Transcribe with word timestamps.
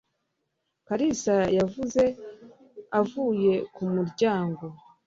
Kalisa 0.87 1.35
yavuze 1.57 2.03
avuye 2.99 3.53
ku 3.73 3.83
muryango. 3.93 4.65